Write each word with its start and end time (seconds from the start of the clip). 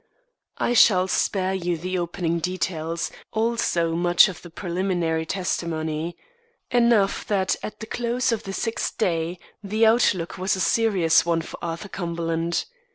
I 0.57 0.73
shall 0.73 1.07
spare 1.07 1.53
you 1.53 1.77
the 1.77 1.99
opening 1.99 2.39
details, 2.39 3.11
also 3.31 3.93
much 3.93 4.27
of 4.29 4.41
the 4.41 4.49
preliminary 4.49 5.27
testimony. 5.27 6.17
Enough 6.71 7.27
that 7.27 7.55
at 7.61 7.81
the 7.81 7.85
close 7.85 8.31
of 8.31 8.41
the 8.41 8.53
sixth 8.53 8.97
day, 8.97 9.37
the 9.63 9.85
outlook 9.85 10.39
was 10.39 10.55
a 10.55 10.59
serious 10.59 11.23
one 11.23 11.43
for 11.43 11.59
Arthur 11.63 11.89
Cumberland. 11.89 12.65